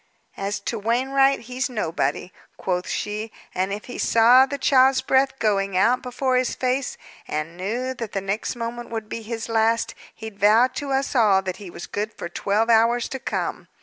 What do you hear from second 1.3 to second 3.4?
he's nobody," quoth she.